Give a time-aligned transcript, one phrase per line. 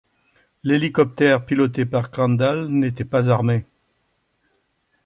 [0.63, 3.65] L'hélicoptère piloté par Crandall n'était pas armé.